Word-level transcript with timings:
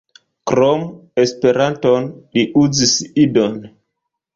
Krom 0.51 0.85
Esperanton, 1.25 2.11
li 2.39 2.49
uzis 2.67 2.99
Idon. 3.29 3.67